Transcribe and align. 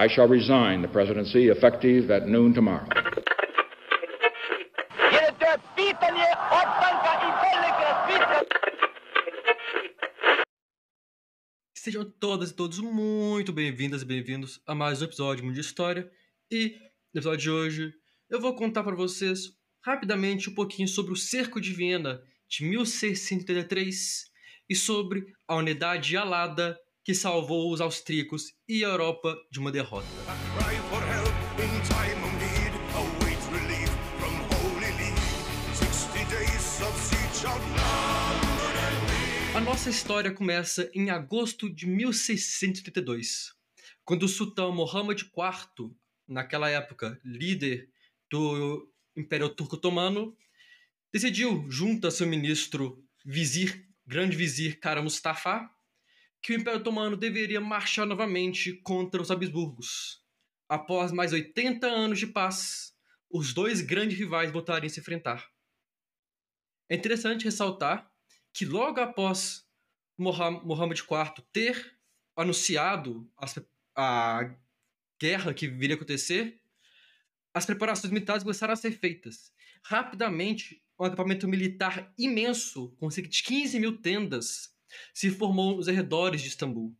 I 0.00 0.06
shall 0.06 0.28
resign 0.28 0.80
the 0.80 0.86
presidency 0.86 1.48
effective 1.48 2.08
at 2.12 2.28
noon 2.28 2.52
tomorrow. 2.52 2.86
Sejam 11.74 12.08
todas 12.20 12.50
e 12.50 12.54
todos 12.54 12.78
muito 12.78 13.52
bem-vindas 13.52 14.02
e 14.02 14.04
bem-vindos 14.04 14.60
a 14.64 14.72
mais 14.72 15.02
um 15.02 15.06
episódio 15.06 15.52
de 15.52 15.60
História. 15.60 16.08
E 16.48 16.76
no 17.12 17.18
episódio 17.18 17.40
de 17.40 17.50
hoje 17.50 17.94
eu 18.30 18.40
vou 18.40 18.54
contar 18.54 18.84
para 18.84 18.94
vocês 18.94 19.52
rapidamente 19.84 20.48
um 20.48 20.54
pouquinho 20.54 20.86
sobre 20.86 21.12
o 21.12 21.16
Cerco 21.16 21.60
de 21.60 21.72
Viena 21.72 22.22
de 22.48 22.62
1633 22.62 24.30
e 24.70 24.76
sobre 24.76 25.26
a 25.48 25.56
unidade 25.56 26.16
alada 26.16 26.78
que 27.08 27.14
salvou 27.14 27.72
os 27.72 27.80
austríacos 27.80 28.52
e 28.68 28.84
a 28.84 28.88
Europa 28.88 29.34
de 29.50 29.58
uma 29.58 29.72
derrota. 29.72 30.06
A 39.54 39.60
nossa 39.62 39.88
história 39.88 40.30
começa 40.30 40.90
em 40.92 41.08
agosto 41.08 41.70
de 41.70 41.86
1632, 41.86 43.54
quando 44.04 44.24
o 44.24 44.28
sultão 44.28 44.70
Mohammed 44.70 45.22
IV, 45.22 45.90
naquela 46.28 46.68
época 46.68 47.18
líder 47.24 47.88
do 48.30 48.86
Império 49.16 49.48
Turco 49.48 49.76
Otomano, 49.76 50.36
decidiu, 51.10 51.64
junto 51.70 52.06
a 52.06 52.10
seu 52.10 52.26
ministro 52.26 53.02
vizir, 53.24 53.88
grande 54.06 54.36
vizir 54.36 54.78
Kara 54.78 55.00
Mustafa, 55.00 55.70
que 56.42 56.52
o 56.52 56.56
Império 56.56 56.80
Otomano 56.80 57.16
deveria 57.16 57.60
marchar 57.60 58.06
novamente 58.06 58.74
contra 58.82 59.20
os 59.20 59.30
Habsburgos. 59.30 60.22
Após 60.68 61.12
mais 61.12 61.32
80 61.32 61.86
anos 61.86 62.18
de 62.18 62.26
paz, 62.26 62.94
os 63.30 63.52
dois 63.52 63.80
grandes 63.80 64.18
rivais 64.18 64.50
voltariam 64.50 64.86
a 64.86 64.90
se 64.90 65.00
enfrentar. 65.00 65.48
É 66.88 66.94
interessante 66.94 67.44
ressaltar 67.44 68.10
que 68.52 68.64
logo 68.64 69.00
após 69.00 69.66
Mohammed 70.16 71.00
IV 71.00 71.44
ter 71.52 71.98
anunciado 72.36 73.30
a 73.96 74.54
guerra 75.20 75.52
que 75.52 75.68
viria 75.68 75.96
a 75.96 75.98
acontecer, 75.98 76.60
as 77.52 77.66
preparações 77.66 78.12
militares 78.12 78.42
começaram 78.42 78.72
a 78.72 78.76
ser 78.76 78.92
feitas. 78.92 79.52
Rapidamente, 79.82 80.82
um 80.98 81.04
acampamento 81.04 81.48
militar 81.48 82.12
imenso, 82.16 82.90
com 82.98 83.10
cerca 83.10 83.28
de 83.28 83.42
15 83.42 83.80
mil 83.80 84.00
tendas, 84.00 84.74
se 85.12 85.30
formou 85.30 85.76
nos 85.76 85.88
arredores 85.88 86.40
de 86.40 86.48
Istambul. 86.48 86.96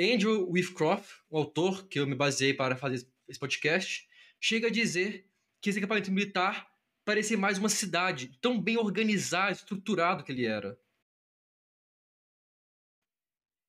Andrew 0.00 0.48
Whitcroft, 0.50 1.10
o 1.28 1.38
autor 1.38 1.88
que 1.88 1.98
eu 1.98 2.06
me 2.06 2.14
baseei 2.14 2.54
para 2.54 2.76
fazer 2.76 3.06
esse 3.28 3.38
podcast, 3.38 4.08
chega 4.40 4.68
a 4.68 4.70
dizer 4.70 5.28
que 5.60 5.70
esse 5.70 5.78
acampamento 5.78 6.12
militar 6.12 6.70
parecia 7.04 7.36
mais 7.36 7.58
uma 7.58 7.68
cidade, 7.68 8.38
tão 8.40 8.60
bem 8.60 8.76
organizado, 8.76 9.52
estruturado 9.52 10.22
que 10.22 10.30
ele 10.30 10.44
era. 10.44 10.78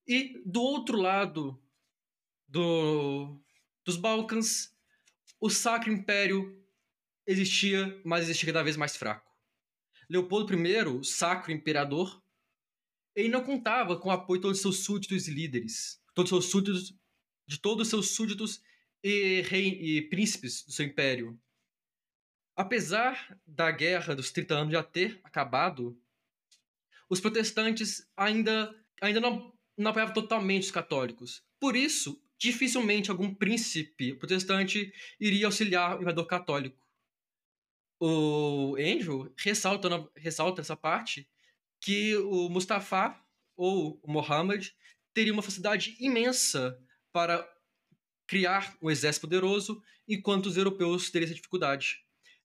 E 0.07 0.41
do 0.45 0.61
outro 0.61 0.97
lado 0.97 1.61
do, 2.47 3.39
dos 3.85 3.95
Balcãs, 3.95 4.75
o 5.39 5.49
Sacro 5.49 5.91
Império 5.91 6.59
existia, 7.25 8.01
mas 8.03 8.23
existia 8.25 8.47
cada 8.47 8.63
vez 8.63 8.75
mais 8.75 8.97
fraco. 8.97 9.31
Leopoldo 10.09 10.53
I, 10.53 10.83
o 10.83 11.03
Sacro 11.03 11.51
Imperador, 11.51 12.21
ele 13.15 13.29
não 13.29 13.43
contava 13.43 13.97
com 13.99 14.09
o 14.09 14.11
apoio 14.11 14.39
de 14.39 14.43
todos 14.43 14.57
os 14.57 14.61
seus 14.61 14.77
súditos 14.79 15.27
e 15.27 15.31
líderes, 15.31 16.01
todos 16.13 16.31
os 16.31 16.45
seus 16.45 16.51
súditos, 16.51 16.95
de 17.47 17.59
todos 17.59 17.87
os 17.87 17.89
seus 17.89 18.09
súditos 18.11 18.61
e, 19.03 19.41
rei, 19.41 19.67
e 19.69 20.01
príncipes 20.03 20.63
do 20.63 20.71
seu 20.71 20.85
império. 20.85 21.39
Apesar 22.55 23.39
da 23.47 23.71
guerra 23.71 24.15
dos 24.15 24.31
30 24.31 24.53
anos 24.53 24.73
já 24.73 24.83
ter 24.83 25.19
acabado, 25.23 25.99
os 27.09 27.19
protestantes 27.19 28.07
ainda, 28.15 28.75
ainda 29.01 29.19
não, 29.19 29.53
não 29.77 29.91
apoiavam 29.91 30.13
totalmente 30.13 30.63
os 30.63 30.71
católicos. 30.71 31.43
Por 31.59 31.75
isso, 31.75 32.21
dificilmente 32.37 33.09
algum 33.09 33.33
príncipe 33.33 34.13
protestante 34.13 34.93
iria 35.19 35.45
auxiliar 35.45 35.93
o 35.93 35.95
imperador 35.95 36.27
católico. 36.27 36.85
O 37.99 38.75
Andrew 38.79 39.33
ressalta, 39.37 40.09
ressalta 40.15 40.61
essa 40.61 40.75
parte 40.75 41.29
que 41.81 42.15
o 42.17 42.49
Mustafa 42.49 43.15
ou 43.55 43.99
o 44.03 44.11
Mohammed 44.11 44.73
teria 45.13 45.33
uma 45.33 45.41
facilidade 45.41 45.95
imensa 45.99 46.77
para 47.11 47.47
criar 48.27 48.77
um 48.81 48.89
exército 48.89 49.27
poderoso, 49.27 49.81
enquanto 50.07 50.45
os 50.45 50.55
europeus 50.55 51.09
teriam 51.09 51.25
essa 51.25 51.35
dificuldade. 51.35 51.97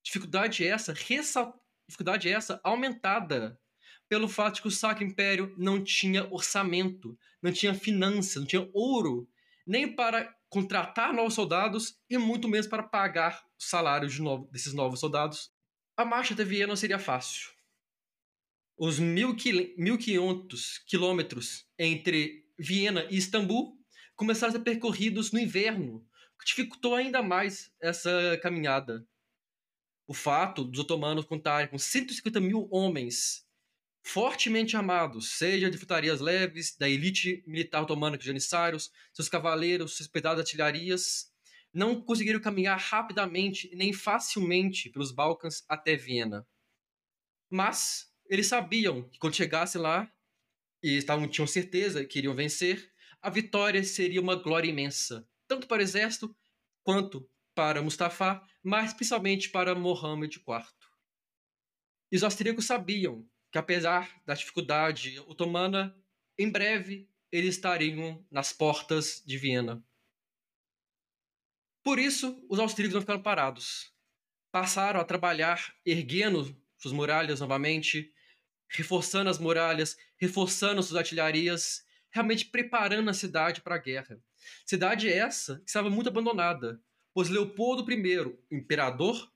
Dificuldade 0.03 0.67
essa, 0.67 0.93
ressal... 0.93 1.63
dificuldade 1.87 2.29
essa 2.29 2.61
aumentada 2.65 3.61
pelo 4.09 4.29
fato 4.29 4.57
de 4.57 4.63
que 4.63 4.69
o 4.69 4.71
Sacro 4.71 5.05
Império 5.05 5.55
não 5.59 5.83
tinha 5.83 6.27
orçamento, 6.33 7.19
não 7.43 7.53
tinha 7.53 7.75
finanças, 7.75 8.37
não 8.37 8.47
tinha 8.47 8.69
ouro, 8.73 9.29
nem 9.67 9.95
para 9.95 10.35
contratar 10.49 11.13
novos 11.13 11.35
soldados 11.35 11.99
e 12.09 12.19
muito 12.19 12.49
menos 12.49 12.67
para 12.67 12.83
pagar 12.83 13.45
os 13.59 13.69
salários 13.69 14.13
de 14.13 14.23
novo, 14.23 14.49
desses 14.51 14.73
novos 14.73 15.01
soldados. 15.01 15.51
A 15.97 16.05
marcha 16.05 16.35
até 16.35 16.45
Viena 16.45 16.77
seria 16.77 16.99
fácil. 16.99 17.54
Os 18.77 19.01
1.500 19.01 20.83
quilômetros 20.87 21.67
entre 21.79 22.45
Viena 22.59 23.07
e 23.11 23.17
Istambul 23.17 23.79
começaram 24.17 24.53
a 24.53 24.57
ser 24.57 24.63
percorridos 24.63 25.33
no 25.33 25.39
inverno, 25.39 25.97
o 26.35 26.39
que 26.39 26.47
dificultou 26.47 26.95
ainda 26.95 27.23
mais 27.23 27.73
essa 27.81 28.39
caminhada 28.43 29.07
o 30.07 30.15
fato 30.15 30.65
dos 30.65 30.81
otomanos 30.81 31.25
contarem 31.25 31.69
com 31.69 31.79
150 31.79 32.41
mil 32.41 32.69
homens 32.71 33.45
fortemente 34.03 34.77
armados, 34.77 35.39
seja 35.39 35.71
de 35.71 35.79
frutarias 35.79 36.21
leves, 36.21 36.77
da 36.77 36.89
elite 36.89 37.43
militar 37.47 37.83
otomana 37.83 38.19
de 38.19 38.27
janissários, 38.27 38.93
seus 39.15 39.31
cavaleiros, 39.31 39.97
suas 39.97 40.09
pesadas 40.09 40.41
artilharias, 40.41 41.33
não 41.73 42.01
conseguiram 42.01 42.39
caminhar 42.39 42.79
rapidamente 42.79 43.75
nem 43.75 43.93
facilmente 43.93 44.91
pelos 44.91 45.11
Balcãs 45.11 45.65
até 45.67 45.97
Viena. 45.97 46.47
Mas 47.49 48.13
eles 48.29 48.47
sabiam 48.47 49.09
que 49.09 49.19
quando 49.19 49.37
chegasse 49.37 49.79
lá, 49.79 50.11
e 50.83 50.99
estavam, 50.99 51.27
tinham 51.29 51.47
certeza 51.47 52.05
que 52.05 52.19
iriam 52.19 52.35
vencer, 52.35 52.93
a 53.23 53.31
vitória 53.31 53.83
seria 53.83 54.21
uma 54.21 54.37
glória 54.37 54.69
imensa, 54.69 55.27
tanto 55.49 55.67
para 55.67 55.81
o 55.81 55.83
exército 55.83 56.37
quanto 56.83 57.29
para 57.55 57.81
Mustafa, 57.83 58.43
mas 58.63 58.93
principalmente 58.93 59.49
para 59.49 59.75
Mohammed 59.75 60.37
IV. 60.37 60.65
E 62.13 62.17
os 62.17 62.23
austríacos 62.23 62.67
sabiam 62.67 63.27
que, 63.51 63.59
apesar 63.59 64.21
da 64.27 64.35
dificuldade 64.35 65.19
otomana, 65.21 65.97
em 66.39 66.51
breve 66.51 67.09
eles 67.33 67.57
estariam 67.57 68.25
nas 68.31 68.53
portas 68.53 69.21
de 69.27 69.37
Viena. 69.37 69.85
Por 71.83 71.99
isso, 71.99 72.41
os 72.49 72.61
austríacos 72.61 72.95
não 72.95 73.01
ficaram 73.01 73.23
parados. 73.23 73.93
Passaram 74.53 75.01
a 75.01 75.05
trabalhar 75.05 75.75
erguendo 75.85 76.57
suas 76.79 76.95
muralhas 76.95 77.41
novamente, 77.41 78.14
reforçando 78.75 79.31
as 79.31 79.39
muralhas, 79.39 79.97
reforçando 80.17 80.83
suas 80.83 80.99
artilharias, 80.99 81.85
realmente 82.11 82.47
preparando 82.47 83.09
a 83.09 83.15
cidade 83.15 83.61
para 83.61 83.77
a 83.77 83.79
guerra. 83.79 84.21
Cidade 84.67 85.09
essa 85.09 85.57
que 85.61 85.69
estava 85.69 85.91
muito 85.91 86.09
abandonada, 86.09 86.81
pois 87.13 87.29
Leopoldo 87.29 87.91
I, 87.91 88.37
imperador, 88.51 89.33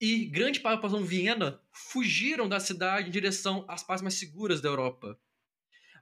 e 0.00 0.26
grande 0.26 0.60
parte 0.60 0.76
da 0.76 0.82
população 0.82 1.06
Viena 1.06 1.60
fugiram 1.72 2.48
da 2.48 2.60
cidade 2.60 3.08
em 3.08 3.12
direção 3.12 3.64
às 3.68 3.82
partes 3.82 4.02
mais 4.02 4.14
seguras 4.14 4.60
da 4.60 4.68
Europa. 4.68 5.18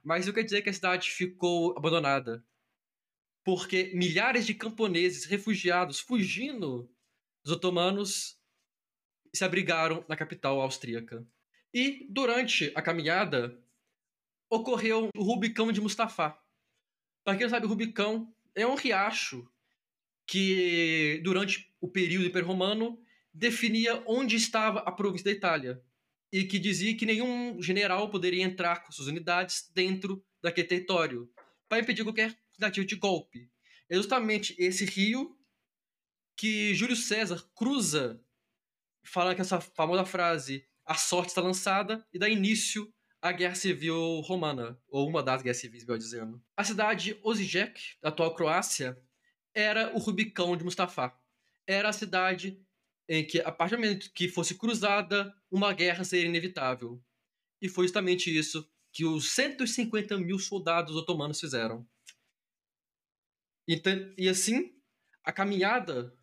Mas 0.03 0.25
isso 0.25 0.33
quer 0.33 0.43
dizer 0.43 0.61
que 0.61 0.69
a 0.69 0.73
cidade 0.73 1.09
ficou 1.09 1.77
abandonada. 1.77 2.43
Porque 3.43 3.91
milhares 3.93 4.45
de 4.45 4.53
camponeses 4.53 5.25
refugiados 5.25 5.99
fugindo 5.99 6.89
dos 7.43 7.53
otomanos 7.53 8.37
se 9.33 9.43
abrigaram 9.43 10.03
na 10.07 10.15
capital 10.15 10.59
austríaca. 10.59 11.25
E 11.73 12.05
durante 12.09 12.71
a 12.75 12.81
caminhada 12.81 13.59
ocorreu 14.49 15.09
o 15.15 15.23
Rubicão 15.23 15.71
de 15.71 15.81
Mustafa. 15.81 16.37
Para 17.23 17.35
quem 17.35 17.45
não 17.45 17.49
sabe, 17.49 17.65
o 17.65 17.69
Rubicão 17.69 18.33
é 18.53 18.67
um 18.67 18.75
riacho 18.75 19.49
que 20.27 21.19
durante 21.23 21.73
o 21.81 21.89
período 21.89 22.27
Império 22.27 22.47
Romano 22.47 23.01
definia 23.33 24.03
onde 24.05 24.35
estava 24.35 24.79
a 24.79 24.91
província 24.91 25.25
da 25.25 25.31
Itália 25.31 25.83
e 26.31 26.43
que 26.43 26.59
dizia 26.59 26.95
que 26.95 27.05
nenhum 27.05 27.61
general 27.61 28.09
poderia 28.09 28.43
entrar 28.43 28.83
com 28.83 28.91
suas 28.91 29.07
unidades 29.07 29.69
dentro 29.73 30.23
daquele 30.41 30.67
território 30.67 31.31
para 31.67 31.79
impedir 31.79 32.03
qualquer 32.03 32.37
tentativa 32.51 32.85
de 32.85 32.95
golpe. 32.95 33.49
É 33.89 33.95
justamente 33.95 34.55
esse 34.59 34.85
rio 34.85 35.37
que 36.35 36.73
Júlio 36.73 36.95
César 36.95 37.43
cruza, 37.55 38.23
falando 39.03 39.35
com 39.35 39.41
essa 39.41 39.59
famosa 39.59 40.05
frase: 40.05 40.67
a 40.85 40.95
sorte 40.95 41.29
está 41.29 41.41
lançada 41.41 42.05
e 42.13 42.19
dá 42.19 42.27
início 42.27 42.93
à 43.21 43.31
Guerra 43.31 43.55
Civil 43.55 44.19
Romana, 44.21 44.77
ou 44.87 45.07
uma 45.07 45.23
das 45.23 45.41
guerras 45.41 45.57
civis, 45.57 45.85
melhor 45.85 45.97
dizendo. 45.97 46.43
A 46.57 46.63
cidade 46.63 47.17
Osijek, 47.23 47.81
da 48.01 48.09
atual 48.09 48.35
Croácia, 48.35 49.01
era 49.53 49.95
o 49.95 49.99
Rubicão 49.99 50.57
de 50.57 50.63
Mustafa. 50.63 51.13
Era 51.65 51.89
a 51.89 51.93
cidade 51.93 52.59
em 53.07 53.25
que, 53.25 53.39
a 53.39 53.51
partir 53.51 53.75
do 53.75 53.81
momento 53.81 54.11
que 54.13 54.27
fosse 54.27 54.55
cruzada, 54.55 55.33
uma 55.49 55.73
guerra 55.73 56.03
seria 56.03 56.27
inevitável. 56.27 57.01
E 57.61 57.69
foi 57.69 57.85
justamente 57.85 58.35
isso 58.35 58.69
que 58.91 59.05
os 59.05 59.31
150 59.31 60.17
mil 60.17 60.37
soldados 60.37 60.95
otomanos 60.95 61.39
fizeram. 61.39 61.87
Então, 63.67 63.93
e 64.17 64.27
assim, 64.27 64.73
a 65.23 65.31
caminhada 65.31 66.13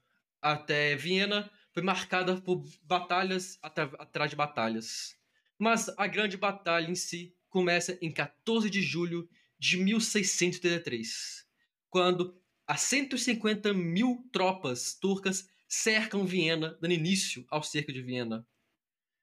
até 0.41 0.95
Viena 0.97 1.51
foi 1.73 1.83
marcada 1.83 2.41
por 2.41 2.65
batalhas 2.83 3.59
atrás 3.63 4.31
de 4.31 4.37
batalhas. 4.37 5.17
Mas 5.59 5.89
a 5.97 6.07
grande 6.07 6.37
batalha 6.37 6.91
em 6.91 6.95
si 6.95 7.37
começa 7.49 7.99
em 8.01 8.13
14 8.13 8.71
de 8.71 8.81
julho 8.81 9.29
de 9.59 9.77
1633, 9.77 11.47
quando 11.89 12.41
as 12.67 12.81
150 12.83 13.75
mil 13.75 14.27
tropas 14.33 14.95
turcas 14.95 15.49
cercam 15.69 16.25
Viena, 16.25 16.79
dando 16.81 16.95
início 16.95 17.45
ao 17.49 17.63
cerco 17.63 17.93
de 17.93 18.03
Viena. 18.03 18.47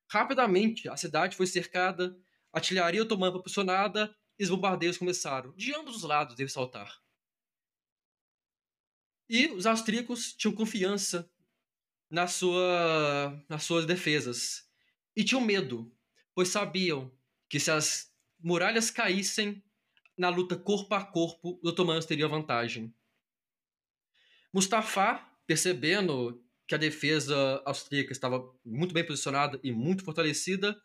Rapidamente, 0.10 0.88
a 0.88 0.96
cidade 0.96 1.36
foi 1.36 1.48
cercada, 1.48 2.18
artilharia 2.54 3.02
otomana 3.02 3.32
proporcionada 3.32 4.16
e 4.40 4.44
os 4.44 4.50
bombardeios 4.50 4.98
começaram, 4.98 5.54
de 5.56 5.74
ambos 5.74 5.98
os 5.98 6.04
lados, 6.04 6.36
devo 6.36 6.50
saltar. 6.50 7.02
E 9.30 9.48
os 9.48 9.66
austríacos 9.66 10.34
tinham 10.34 10.54
confiança 10.54 11.30
na 12.10 12.28
sua, 12.28 13.44
nas 13.50 13.64
suas 13.64 13.86
defesas. 13.86 14.68
E 15.16 15.24
tinham 15.24 15.42
medo, 15.42 15.92
pois 16.34 16.50
sabiam 16.50 17.12
que 17.50 17.60
se 17.60 17.72
as 17.72 18.12
muralhas 18.40 18.92
caíssem 18.92 19.64
na 20.18 20.30
luta 20.30 20.56
corpo 20.56 20.94
a 20.96 21.04
corpo, 21.04 21.60
os 21.62 21.72
otomanos 21.72 22.06
teriam 22.06 22.30
vantagem. 22.30 22.94
Mustafa, 24.54 25.24
percebendo 25.46 26.44
que 26.68 26.76
a 26.76 26.78
defesa 26.78 27.62
austríaca 27.66 28.12
estava 28.12 28.44
muito 28.66 28.94
bem 28.94 29.06
posicionada 29.06 29.60
e 29.64 29.72
muito 29.72 30.04
fortalecida, 30.04 30.76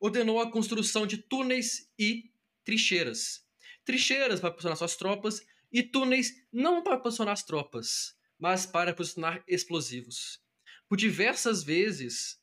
ordenou 0.00 0.40
a 0.40 0.50
construção 0.50 1.06
de 1.06 1.18
túneis 1.18 1.90
e 1.98 2.30
trincheiras. 2.64 3.46
Trincheiras 3.84 4.40
para 4.40 4.50
posicionar 4.50 4.76
suas 4.76 4.96
tropas 4.96 5.40
e 5.72 5.82
túneis 5.82 6.32
não 6.52 6.82
para 6.82 6.98
posicionar 6.98 7.32
as 7.32 7.44
tropas, 7.44 8.16
mas 8.38 8.66
para 8.66 8.92
posicionar 8.92 9.42
explosivos. 9.46 10.40
Por 10.90 10.96
diversas 10.96 11.62
vezes, 11.62 12.42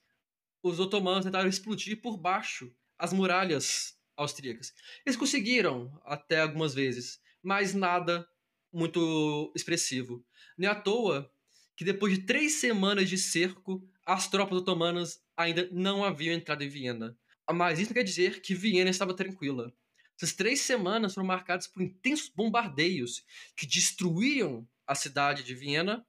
os 0.64 0.80
otomanos 0.80 1.26
tentaram 1.26 1.50
explodir 1.50 2.00
por 2.00 2.16
baixo 2.16 2.74
as 2.98 3.12
muralhas 3.12 4.00
austríacas. 4.16 4.74
Eles 5.06 5.18
conseguiram 5.18 5.92
até 6.06 6.40
algumas 6.40 6.74
vezes, 6.74 7.20
mas 7.44 7.74
nada 7.74 8.26
muito 8.72 9.52
expressivo. 9.54 10.26
Nem 10.58 10.70
à 10.70 10.74
toa 10.74 11.30
que 11.76 11.84
depois 11.84 12.18
de 12.18 12.24
três 12.26 12.54
semanas 12.54 13.10
de 13.10 13.18
cerco, 13.18 13.86
as 14.06 14.30
tropas 14.30 14.60
otomanas 14.60 15.22
ainda 15.36 15.68
não 15.70 16.06
haviam 16.06 16.34
entrado 16.34 16.64
em 16.64 16.70
Viena. 16.70 17.20
Mas 17.52 17.80
isso 17.80 17.90
não 17.90 17.96
quer 17.96 18.04
dizer 18.04 18.40
que 18.40 18.56
Viena 18.56 18.90
estava 18.90 19.14
tranquila. 19.14 19.74
Essas 20.16 20.32
três 20.32 20.62
semanas 20.62 21.14
foram 21.14 21.28
marcadas 21.28 21.68
por 21.68 21.82
intensos 21.82 22.30
bombardeios 22.30 23.26
que 23.58 23.66
destruíam 23.66 24.66
a 24.88 24.96
cidade 24.96 25.44
de 25.44 25.54
Viena. 25.54 26.08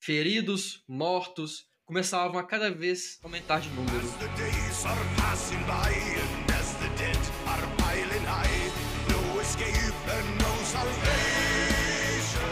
Feridos, 0.00 0.82
mortos, 0.88 1.68
começavam 1.84 2.38
a 2.38 2.44
cada 2.44 2.70
vez 2.70 3.20
aumentar 3.22 3.60
de 3.60 3.68
número. 3.68 4.06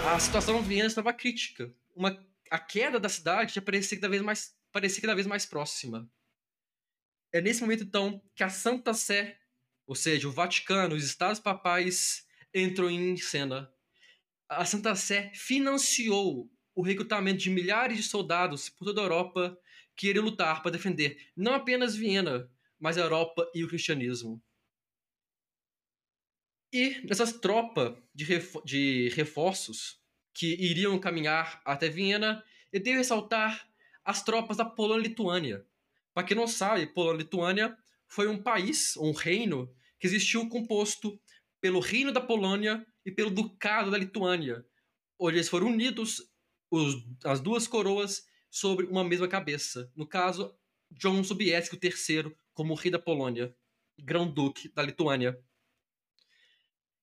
A 0.06 0.19
situação 0.21 0.62
Viena 0.62 0.87
estava 0.87 1.12
crítica. 1.12 1.75
Uma, 1.97 2.25
a 2.50 2.59
queda 2.59 3.00
da 3.00 3.09
cidade 3.09 3.55
já 3.55 3.62
parecia 3.62 3.99
cada 3.99 4.11
vez 4.11 4.23
mais, 4.23 4.55
parecia 4.71 5.01
cada 5.01 5.15
vez 5.15 5.27
mais 5.27 5.44
próxima. 5.44 6.09
É 7.33 7.41
nesse 7.41 7.62
momento, 7.62 7.83
então, 7.83 8.23
que 8.35 8.44
a 8.44 8.51
Santa 8.51 8.94
Sé 8.94 9.39
ou 9.89 9.94
seja, 9.94 10.29
o 10.29 10.31
Vaticano, 10.31 10.94
os 10.94 11.03
Estados 11.03 11.41
Papais 11.41 12.27
entram 12.55 12.91
em 12.91 13.17
cena. 13.17 13.73
A 14.47 14.62
Santa 14.67 14.94
Sé 14.94 15.33
financiou 15.35 16.53
o 16.79 16.83
recrutamento 16.83 17.41
de 17.41 17.51
milhares 17.51 17.97
de 17.97 18.05
soldados 18.05 18.69
por 18.69 18.85
toda 18.85 19.01
a 19.01 19.05
Europa 19.05 19.59
que 19.97 20.07
iriam 20.07 20.25
lutar 20.25 20.63
para 20.63 20.71
defender 20.71 21.29
não 21.37 21.53
apenas 21.53 21.97
Viena, 21.97 22.49
mas 22.79 22.97
a 22.97 23.01
Europa 23.01 23.51
e 23.53 23.65
o 23.65 23.69
cristianismo. 23.69 24.41
E 26.73 27.01
nessas 27.03 27.33
tropas 27.33 27.99
de, 28.15 28.23
refor 28.23 28.65
de 28.65 29.09
reforços 29.09 30.01
que 30.33 30.55
iriam 30.55 30.97
caminhar 31.01 31.61
até 31.65 31.89
Viena, 31.89 32.45
eu 32.73 32.81
devo 32.81 32.99
ressaltar 32.99 33.69
as 34.05 34.23
tropas 34.23 34.57
da 34.57 34.65
Polônia-Lituânia. 34.65 35.67
Para 36.15 36.29
quem 36.29 36.37
não 36.37 36.47
sabe, 36.47 36.87
Polônia-Lituânia 36.87 37.77
foi 38.07 38.29
um 38.29 38.41
país, 38.41 38.97
um 38.99 39.11
reino, 39.11 39.69
que 39.99 40.07
existiu 40.07 40.49
composto 40.49 41.21
pelo 41.61 41.81
Reino 41.81 42.13
da 42.13 42.21
Polônia 42.21 42.87
e 43.05 43.11
pelo 43.11 43.33
Ducado 43.33 43.91
da 43.91 43.99
Lituânia, 43.99 44.65
onde 45.19 45.39
eles 45.39 45.49
foram 45.49 45.67
unidos, 45.67 46.28
os, 46.70 46.94
as 47.25 47.41
duas 47.41 47.67
coroas, 47.67 48.26
sobre 48.50 48.87
uma 48.87 49.05
mesma 49.05 49.29
cabeça. 49.29 49.91
No 49.94 50.06
caso, 50.06 50.55
John 50.91 51.23
Sobieski 51.23 51.79
III 51.82 52.35
como 52.55 52.75
rei 52.75 52.91
da 52.91 52.99
Polônia, 52.99 53.55
grão-duque 53.99 54.69
da 54.70 54.82
Lituânia. 54.82 55.41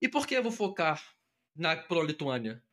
E 0.01 0.09
por 0.09 0.27
que 0.27 0.35
eu 0.35 0.43
vou 0.43 0.51
focar 0.51 1.15
na 1.55 1.75
Polônia-Lituânia? 1.77 2.63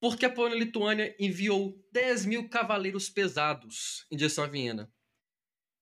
Porque 0.00 0.24
a 0.24 0.30
Polônia-Lituânia 0.30 1.14
enviou 1.20 1.80
10 1.92 2.26
mil 2.26 2.48
cavaleiros 2.48 3.08
pesados 3.08 4.06
em 4.10 4.16
direção 4.16 4.44
a 4.44 4.46
Viena. 4.46 4.92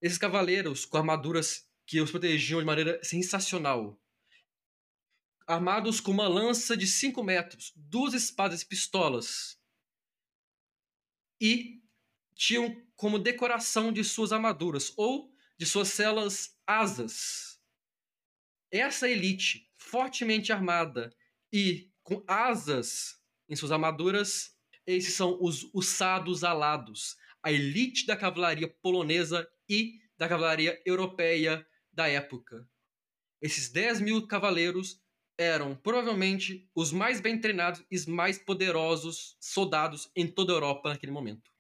Esses 0.02 0.19
cavaleiros, 0.19 0.85
com 0.85 0.99
armaduras 0.99 1.67
que 1.87 2.00
os 2.00 2.11
protegiam 2.11 2.61
de 2.61 2.67
maneira 2.67 3.02
sensacional. 3.02 3.99
Armados 5.46 5.99
com 5.99 6.11
uma 6.11 6.29
lança 6.29 6.76
de 6.76 6.87
5 6.87 7.23
metros, 7.23 7.73
duas 7.75 8.12
espadas 8.12 8.61
e 8.61 8.67
pistolas. 8.67 9.57
E 11.40 11.82
tinham 12.35 12.82
como 12.96 13.19
decoração 13.19 13.93
de 13.93 14.02
suas 14.02 14.32
armaduras 14.32 14.93
ou 14.96 15.32
de 15.56 15.67
suas 15.67 15.88
celas 15.88 16.56
asas. 16.67 17.61
Essa 18.70 19.08
elite, 19.08 19.70
fortemente 19.76 20.52
armada 20.52 21.14
e 21.52 21.90
com 22.02 22.23
asas 22.26 23.20
em 23.49 23.56
suas 23.56 23.73
armaduras, 23.73 24.57
esses 24.87 25.14
são 25.14 25.38
os 25.40 25.68
usados 25.75 26.45
alados, 26.45 27.16
a 27.42 27.52
elite 27.52 28.07
da 28.07 28.16
cavalaria 28.16 28.68
polonesa 28.83 29.49
e 29.68 30.00
da 30.16 30.28
cavalaria 30.28 30.80
europeia 30.85 31.66
da 31.92 32.09
época. 32.09 32.68
Esses 33.40 33.71
10 33.71 34.00
mil 34.00 34.26
cavaleiros 34.26 35.00
eram 35.38 35.76
provavelmente 35.76 36.68
os 36.75 36.92
mais 36.92 37.21
bem 37.21 37.40
treinados 37.40 37.85
e 37.88 38.11
mais 38.11 38.37
poderosos 38.37 39.37
soldados 39.38 40.11
em 40.14 40.26
toda 40.26 40.52
a 40.52 40.57
Europa 40.57 40.88
naquele 40.88 41.12
momento. 41.12 41.52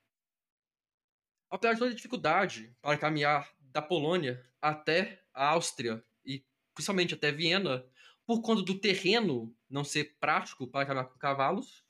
Apesar 1.48 1.74
de 1.74 1.78
toda 1.78 1.92
a 1.92 1.94
dificuldade 1.94 2.76
para 2.82 2.98
caminhar 2.98 3.54
da 3.60 3.80
Polônia 3.80 4.44
até 4.60 5.22
a 5.32 5.50
Áustria 5.50 6.04
e 6.26 6.44
principalmente 6.74 7.14
até 7.14 7.30
Viena, 7.30 7.86
por 8.26 8.42
conta 8.42 8.62
do 8.62 8.78
terreno 8.78 9.56
não 9.70 9.84
ser 9.84 10.16
prático 10.18 10.66
para 10.66 10.84
caminhar 10.84 11.06
com 11.06 11.18
cavalos, 11.18 11.84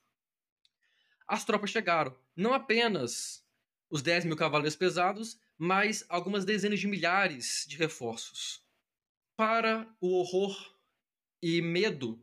as 1.27 1.45
tropas 1.45 1.71
chegaram. 1.71 2.15
Não 2.37 2.53
apenas 2.53 3.45
os 3.91 4.03
10 4.03 4.27
mil 4.27 4.37
cavaleiros 4.37 4.77
pesados, 4.77 5.41
mais 5.57 6.05
algumas 6.09 6.45
dezenas 6.45 6.79
de 6.79 6.87
milhares 6.87 7.65
de 7.67 7.77
reforços. 7.77 8.63
Para 9.35 9.89
o 10.01 10.19
horror 10.19 10.78
e 11.43 11.63
medo 11.63 12.21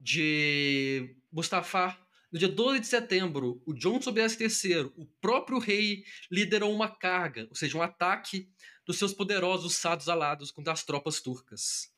de 0.00 1.16
Mustafa, 1.32 1.98
no 2.30 2.38
dia 2.38 2.48
12 2.48 2.80
de 2.80 2.86
setembro, 2.86 3.62
o 3.64 3.72
John 3.72 4.02
Sobieski 4.02 4.44
III, 4.44 4.92
o 4.96 5.06
próprio 5.20 5.58
rei, 5.58 6.04
liderou 6.30 6.74
uma 6.74 6.88
carga, 6.88 7.46
ou 7.48 7.54
seja, 7.54 7.78
um 7.78 7.82
ataque 7.82 8.50
dos 8.84 8.98
seus 8.98 9.12
poderosos 9.12 9.76
sados 9.76 10.08
alados 10.08 10.50
contra 10.50 10.72
as 10.72 10.84
tropas 10.84 11.20
turcas. 11.20 11.92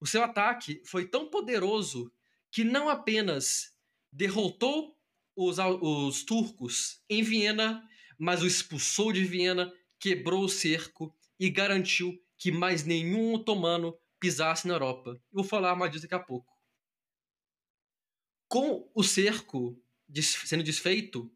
O 0.00 0.06
seu 0.06 0.24
ataque 0.24 0.82
foi 0.86 1.06
tão 1.06 1.28
poderoso 1.28 2.10
que 2.50 2.64
não 2.64 2.88
apenas 2.88 3.76
derrotou 4.10 4.96
os, 5.36 5.58
os 5.58 6.24
turcos 6.24 7.02
em 7.08 7.22
Viena, 7.22 7.86
mas 8.18 8.42
o 8.42 8.46
expulsou 8.46 9.12
de 9.12 9.24
Viena 9.24 9.72
quebrou 9.98 10.44
o 10.44 10.48
cerco 10.48 11.14
e 11.38 11.48
garantiu 11.48 12.18
que 12.36 12.50
mais 12.50 12.84
nenhum 12.84 13.34
otomano 13.34 13.96
pisasse 14.20 14.68
na 14.68 14.74
Europa. 14.74 15.10
Eu 15.10 15.40
vou 15.40 15.44
falar 15.44 15.74
mais 15.74 15.90
disso 15.90 16.02
daqui 16.02 16.14
a 16.14 16.20
pouco. 16.20 16.52
Com 18.48 18.90
o 18.94 19.02
cerco 19.02 19.80
sendo 20.18 20.62
desfeito, 20.62 21.32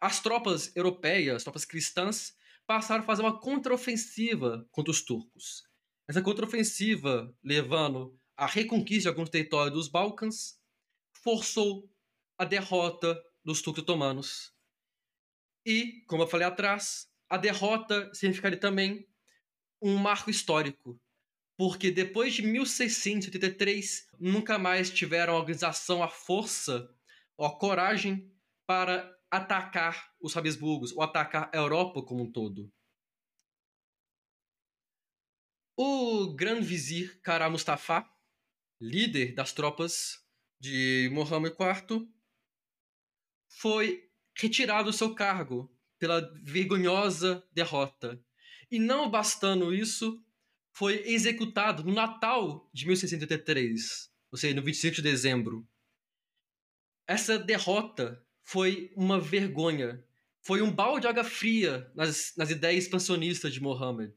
as 0.00 0.20
tropas 0.20 0.74
europeias, 0.74 1.36
as 1.36 1.42
tropas 1.44 1.64
cristãs, 1.64 2.36
passaram 2.66 3.02
a 3.02 3.06
fazer 3.06 3.22
uma 3.22 3.40
contraofensiva 3.40 4.66
contra 4.70 4.90
os 4.90 5.02
turcos. 5.02 5.62
Essa 6.08 6.22
contraofensiva, 6.22 7.34
levando 7.42 8.18
à 8.36 8.46
reconquista 8.46 9.02
de 9.02 9.08
alguns 9.08 9.30
territórios 9.30 9.72
dos 9.72 9.88
Balcãs, 9.88 10.60
forçou 11.22 11.90
a 12.38 12.44
derrota 12.44 13.20
dos 13.44 13.62
turcos 13.62 13.82
otomanos. 13.82 14.52
E, 15.64 16.04
como 16.06 16.22
eu 16.22 16.26
falei 16.26 16.46
atrás, 16.46 17.08
a 17.28 17.36
derrota 17.36 18.12
significaria 18.14 18.58
também 18.58 19.08
um 19.80 19.96
marco 19.96 20.30
histórico, 20.30 21.00
porque 21.56 21.90
depois 21.90 22.34
de 22.34 22.42
1683 22.42 24.08
nunca 24.20 24.58
mais 24.58 24.90
tiveram 24.90 25.34
a 25.34 25.38
organização, 25.38 26.02
a 26.02 26.08
força 26.08 26.88
a 27.38 27.50
coragem 27.50 28.32
para 28.66 29.14
atacar 29.30 30.14
os 30.20 30.36
Habsburgos 30.36 30.92
ou 30.92 31.02
atacar 31.02 31.50
a 31.52 31.56
Europa 31.56 32.02
como 32.02 32.22
um 32.22 32.32
todo. 32.32 32.72
O 35.76 36.34
grande 36.34 36.66
vizir 36.66 37.20
Kara 37.20 37.50
Mustafa, 37.50 38.08
líder 38.80 39.34
das 39.34 39.52
tropas 39.52 40.24
de 40.58 41.10
Mohammed 41.12 41.54
IV, 41.54 42.08
foi 43.48 44.10
retirado 44.34 44.90
do 44.90 44.96
seu 44.96 45.14
cargo 45.14 45.70
pela 45.98 46.20
vergonhosa 46.42 47.46
derrota. 47.52 48.22
E 48.70 48.78
não 48.78 49.10
bastando 49.10 49.74
isso, 49.74 50.24
foi 50.76 51.02
executado 51.06 51.82
no 51.82 51.94
Natal 51.94 52.68
de 52.70 52.86
1683, 52.86 54.10
ou 54.30 54.36
seja, 54.36 54.54
no 54.54 54.62
25 54.62 54.96
de 54.96 55.02
dezembro. 55.02 55.66
Essa 57.06 57.38
derrota 57.38 58.22
foi 58.44 58.92
uma 58.94 59.18
vergonha. 59.18 60.04
Foi 60.42 60.60
um 60.60 60.70
balde 60.70 61.02
de 61.02 61.06
água 61.06 61.24
fria 61.24 61.90
nas, 61.94 62.34
nas 62.36 62.50
ideias 62.50 62.84
expansionistas 62.84 63.54
de 63.54 63.60
Mohammed. 63.62 64.12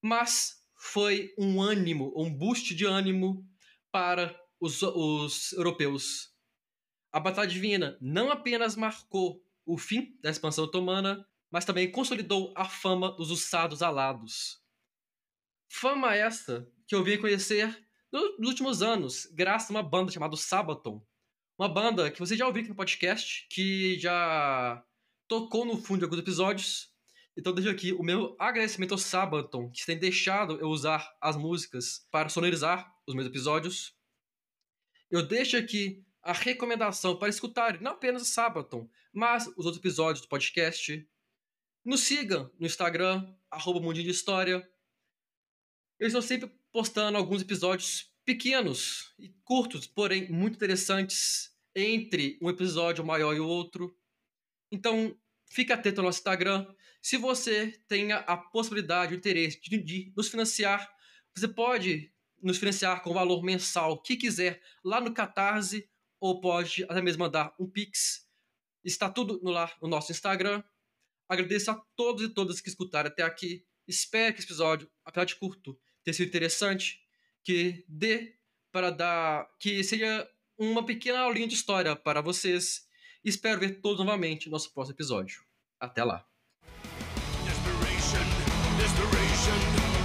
Mas 0.00 0.54
foi 0.74 1.34
um 1.36 1.60
ânimo, 1.60 2.14
um 2.16 2.32
boost 2.32 2.74
de 2.74 2.86
ânimo 2.86 3.46
para 3.92 4.34
os, 4.58 4.80
os 4.82 5.52
europeus. 5.52 6.34
A 7.12 7.20
Batalha 7.20 7.48
Divina 7.48 7.98
não 8.00 8.30
apenas 8.30 8.74
marcou 8.74 9.44
o 9.66 9.76
fim 9.76 10.18
da 10.22 10.30
expansão 10.30 10.64
otomana, 10.64 11.28
mas 11.50 11.66
também 11.66 11.92
consolidou 11.92 12.54
a 12.56 12.64
fama 12.64 13.14
dos 13.14 13.30
ussados 13.30 13.82
alados. 13.82 14.63
Fama 15.68 16.14
essa 16.14 16.68
que 16.86 16.94
eu 16.94 17.02
vim 17.02 17.18
conhecer 17.18 17.84
nos 18.12 18.48
últimos 18.48 18.82
anos, 18.82 19.26
graças 19.32 19.70
a 19.70 19.74
uma 19.74 19.82
banda 19.82 20.12
chamada 20.12 20.36
Sabaton. 20.36 21.04
Uma 21.58 21.68
banda 21.68 22.10
que 22.10 22.20
você 22.20 22.36
já 22.36 22.46
ouviu 22.46 22.62
aqui 22.62 22.68
no 22.68 22.76
podcast, 22.76 23.46
que 23.50 23.98
já 23.98 24.84
tocou 25.26 25.64
no 25.64 25.76
fundo 25.76 25.98
de 25.98 26.04
alguns 26.04 26.18
episódios, 26.18 26.94
então 27.36 27.52
deixo 27.52 27.70
aqui 27.70 27.92
o 27.92 28.02
meu 28.02 28.36
agradecimento 28.38 28.92
ao 28.92 28.98
Sabaton, 28.98 29.70
que 29.70 29.84
tem 29.84 29.98
deixado 29.98 30.58
eu 30.60 30.68
usar 30.68 31.12
as 31.20 31.36
músicas 31.36 32.06
para 32.10 32.28
sonorizar 32.28 32.92
os 33.06 33.14
meus 33.14 33.26
episódios. 33.26 33.96
Eu 35.10 35.26
deixo 35.26 35.56
aqui 35.56 36.04
a 36.22 36.32
recomendação 36.32 37.18
para 37.18 37.28
escutar 37.28 37.80
não 37.80 37.92
apenas 37.92 38.22
o 38.22 38.26
Sabaton, 38.26 38.88
mas 39.12 39.46
os 39.48 39.66
outros 39.66 39.78
episódios 39.78 40.20
do 40.20 40.28
podcast. 40.28 41.06
Nos 41.84 42.00
sigam 42.00 42.50
no 42.58 42.66
Instagram, 42.66 43.34
arroba 43.50 43.80
Mundinho 43.80 44.04
de 44.04 44.10
História. 44.10 44.66
Eu 46.04 46.08
estou 46.08 46.20
sempre 46.20 46.52
postando 46.70 47.16
alguns 47.16 47.40
episódios 47.40 48.12
pequenos 48.26 49.14
e 49.18 49.30
curtos, 49.42 49.86
porém 49.86 50.30
muito 50.30 50.56
interessantes, 50.56 51.50
entre 51.74 52.38
um 52.42 52.50
episódio 52.50 53.02
maior 53.02 53.34
e 53.34 53.40
outro. 53.40 53.96
Então, 54.70 55.18
fique 55.50 55.72
atento 55.72 56.02
ao 56.02 56.04
nosso 56.04 56.18
Instagram. 56.18 56.66
Se 57.00 57.16
você 57.16 57.82
tenha 57.88 58.18
a 58.18 58.36
possibilidade, 58.36 59.14
o 59.14 59.16
interesse 59.16 59.58
de, 59.62 59.82
de 59.82 60.12
nos 60.14 60.28
financiar, 60.28 60.94
você 61.34 61.48
pode 61.48 62.12
nos 62.42 62.58
financiar 62.58 63.02
com 63.02 63.08
o 63.08 63.14
valor 63.14 63.42
mensal 63.42 64.02
que 64.02 64.14
quiser 64.14 64.60
lá 64.84 65.00
no 65.00 65.14
Catarse, 65.14 65.88
ou 66.20 66.38
pode 66.38 66.84
até 66.84 67.00
mesmo 67.00 67.20
mandar 67.20 67.54
um 67.58 67.66
Pix. 67.66 68.28
Está 68.84 69.08
tudo 69.08 69.40
no, 69.42 69.50
lá, 69.50 69.74
no 69.80 69.88
nosso 69.88 70.12
Instagram. 70.12 70.62
Agradeço 71.26 71.70
a 71.70 71.82
todos 71.96 72.22
e 72.22 72.28
todas 72.28 72.60
que 72.60 72.68
escutaram 72.68 73.08
até 73.08 73.22
aqui. 73.22 73.64
Espero 73.88 74.34
que 74.34 74.40
esse 74.40 74.46
episódio, 74.46 74.90
apesar 75.02 75.24
de 75.24 75.36
curto, 75.36 75.80
tenha 76.04 76.14
sido 76.14 76.28
interessante, 76.28 77.00
que 77.42 77.84
dê 77.88 78.34
para 78.70 78.90
dar. 78.90 79.48
que 79.58 79.82
seja 79.82 80.28
uma 80.58 80.84
pequena 80.84 81.20
aulinha 81.20 81.48
de 81.48 81.54
história 81.54 81.96
para 81.96 82.20
vocês. 82.20 82.86
Espero 83.24 83.58
ver 83.60 83.80
todos 83.80 83.98
novamente 83.98 84.46
no 84.46 84.52
nosso 84.52 84.72
próximo 84.72 84.94
episódio. 84.94 85.42
Até 85.80 86.04
lá! 86.04 86.26
desperation, 87.44 88.24
desperation. 88.78 89.58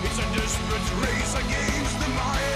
It's 0.06 1.36
a. 2.46 2.49